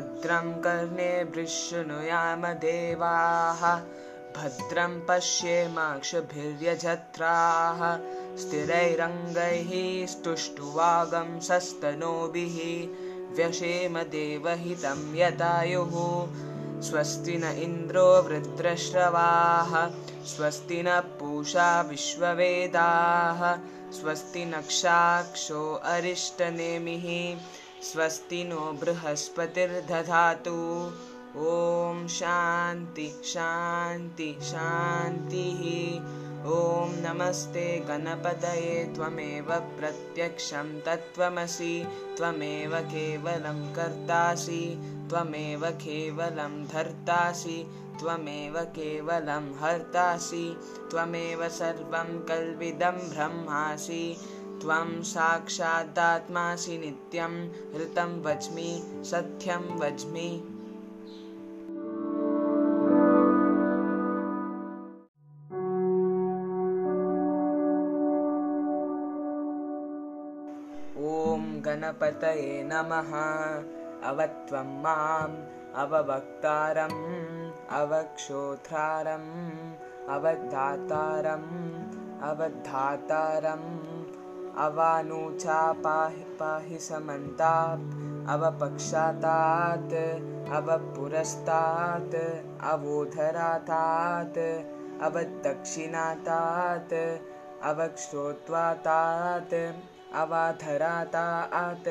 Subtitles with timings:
[0.00, 3.62] भद्रं कर्णे शृणुयामदेवाः
[4.36, 7.80] भद्रं पश्येमाक्षभिर्यजत्राः
[8.42, 9.72] स्थिरैरङ्गैः
[10.12, 12.56] स्तुष्टुवागं सस्तनोभिः
[13.36, 15.94] व्यशेमदेवहितं यदायुः
[16.88, 19.72] स्वस्ति न इन्द्रो वृद्रश्रवाः
[20.34, 20.88] स्वस्ति न
[21.20, 23.42] पूषा विश्ववेदाः
[24.00, 25.62] स्वस्ति नक्षाक्षो
[25.96, 27.06] अरिष्टनेमिः
[27.82, 30.50] स्वस्ति नो बृहस्पतिर्दधातु।
[31.36, 36.00] ॐ शान्ति शान्ति शान्तिः।
[36.44, 44.78] ॐ नमस्ते गणपतये त्वमेव प्रत्यक्षं तत्त्वमसि। त्वमेव केवलं कर्तासि।
[45.10, 47.70] त्वमेव केवलं धर्तासि।
[48.00, 50.56] त्वमेव केवलं हर्तासि।
[50.90, 54.16] त्वमेव सर्वं कल्विदं ब्रह्मासि
[54.60, 57.48] त्वं साक्षादात्मासि नित्यं
[57.80, 60.56] ऋतं वच्मि सत्यं वच्मि
[71.66, 73.10] गणपतये नमः।
[74.08, 75.36] अवत्वं माम्
[75.74, 77.00] अववक्तारम्
[77.70, 79.30] अवक्षोत्रारम्
[80.08, 81.50] अवधातारम्
[82.22, 83.90] अवधातारम्
[84.58, 87.84] अवानुचा पाहि पाहि समन्तात्
[88.34, 89.94] अवपक्षातात्
[90.56, 92.14] अवपुरस्तात्
[92.72, 94.38] अवोधरातात्
[95.06, 96.94] अवदक्षिणातात्
[97.70, 99.54] अवक्षोत्वातात्
[100.22, 101.26] अवाधराता
[101.62, 101.88] आत्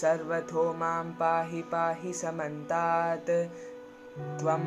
[0.00, 3.30] सर्वथो मां पाहि पाहि समन्तात्
[4.40, 4.64] त्वं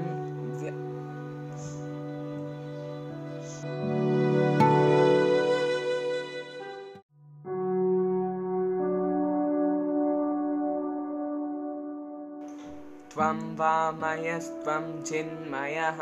[13.12, 15.98] त्वं वामयस्त्वं चिन्मयः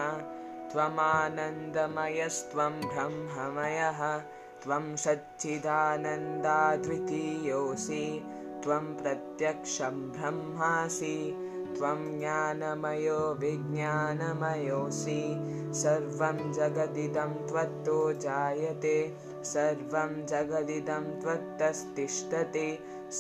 [0.72, 4.02] त्वमानन्दमयस्त्वं ब्रह्ममयः
[4.64, 8.04] त्वं सच्चिदानन्दाद्वितीयोऽसि
[8.64, 11.18] त्वं प्रत्यक्षं ब्रह्मासि
[11.78, 15.24] त्वं ज्ञानमयो विज्ञानमयोऽसि
[15.82, 17.98] सर्वं जगदिदं त्वत्तो
[18.28, 18.96] जायते
[19.56, 22.70] सर्वं जगदिदं त्वत्तस्तिष्ठति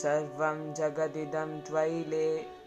[0.03, 2.23] सर्वं जगदिदं त्वयि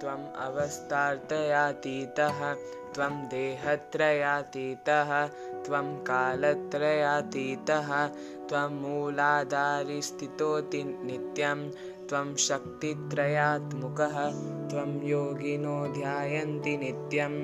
[0.00, 2.40] त्वम् अवस्थात्रयातीतः
[2.94, 5.10] त्वं देहत्रयातीतः
[5.66, 7.90] त्वं कालत्रयातीतः
[8.48, 11.58] त्वं मूलाधारिस्थितोति नित्यं
[12.08, 14.16] त्वं शक्तित्रयात्मुकः
[14.70, 17.34] त्वं योगिनो ध्यायन्ति नित्यं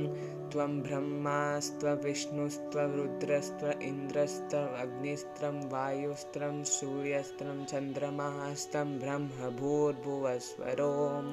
[0.52, 11.32] त्वं ब्रह्मास्त्वविष्णुस्त्वरुद्रस्त्व इन्द्रस्त्वग्निस्त्रं वायुस्त्रं सूर्यस्त्रं चन्द्रमास्तं ब्रह्मभूर्भुवस्वरोम्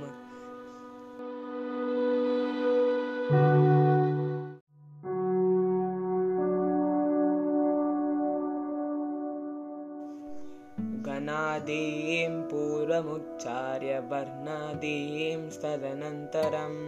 [12.52, 16.80] पूर्वमुच्चार्य वर्णादीं तदनन्तरम्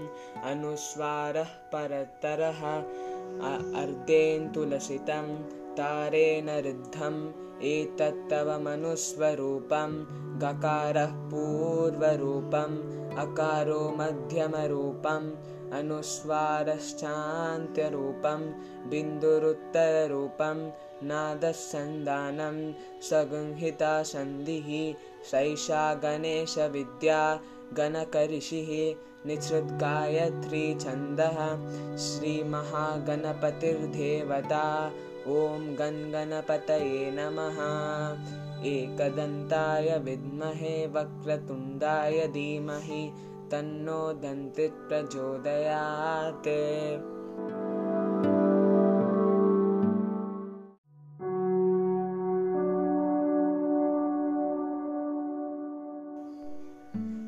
[0.52, 2.62] अनुस्वारः परतरः
[3.82, 5.28] अर्धेन्तुलसितं
[5.78, 7.22] तारेण रुद्धम्
[7.74, 9.92] एतत्तव मनुस्वरूपं
[10.44, 12.78] गकारः पूर्वरूपम्
[13.24, 15.32] अकारो मध्यमरूपम्
[15.78, 18.42] अनुस्वारश्चान्त्यरूपं
[18.90, 20.58] बिन्दुरुत्तररूपं
[21.08, 22.58] नादस्सन्दानं
[23.10, 24.70] सगंहिता सन्धिः
[25.32, 27.40] सैषा गणेशविद्या
[27.78, 28.70] गणकऋषिः
[29.28, 31.38] निसृद्गायत्रीछन्दः
[31.98, 34.66] श्रीमहागणपतिर्देवता
[35.28, 37.60] ॐ गणगणपतये नमः।
[38.72, 43.12] एकदन्ताय विद्महे वक्रतुण्डाय धीमहि
[43.54, 46.48] तन्नो दन्तिप्रचोदयात्।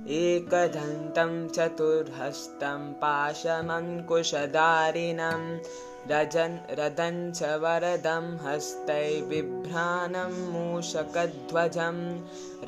[0.09, 5.59] एकदन्तं चतुर्हस्तं पाशमङ्कुशधारिणं
[6.09, 11.97] रजन् रदञ्च वरदं हस्तैर्बिभ्राणं मूषकध्वजं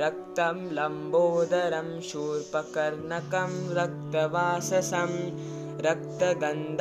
[0.01, 5.13] रक्तं लम्बोदरं शूर्पकर्णकं रक्तवाससं
[5.87, 6.79] रक्तगन्धानुलित्तां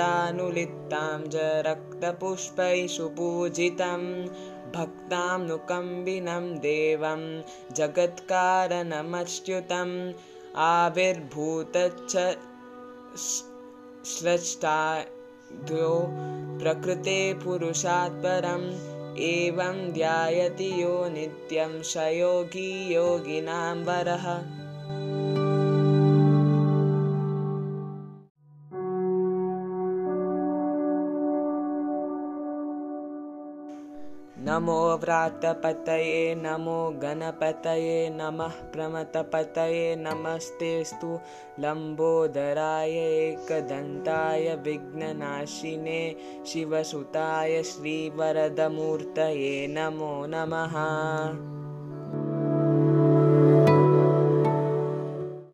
[1.34, 1.34] च
[1.66, 4.02] रक्तपुष्पैषु पूजितं
[4.76, 7.22] भक्तां नुकम्बिनं देवं
[7.80, 8.72] जगत्कारणमच्युतम्
[10.70, 12.14] आविर्भूतच्च
[15.46, 15.90] स्रष्टाद्यो
[16.60, 18.64] प्रकृते पुरुषात् परम्
[19.26, 24.26] एवं ध्यायति यो नित्यं स योगी योगिनां वरः
[34.44, 41.12] नमो व्रातपतये नमो गणपतये नमः प्रमथपतये नमस्तेऽस्तु
[41.60, 46.00] लम्बोदराय एकदन्ताय विघ्ननाशिने
[46.52, 50.76] शिवसुताय श्रीवरदमूर्तये नमो नमः